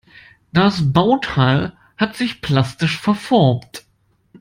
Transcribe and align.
Das 0.51 0.93
Bauteil 0.93 1.77
hat 1.95 2.15
sich 2.15 2.41
plastisch 2.41 2.99
verformt. 2.99 3.85